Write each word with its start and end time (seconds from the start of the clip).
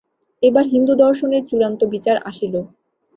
এইবার 0.43 0.65
হিন্দুদর্শনের 0.65 1.43
চূড়ান্ত 1.49 1.81
বিচার 1.85 2.17
আসিল। 2.25 2.53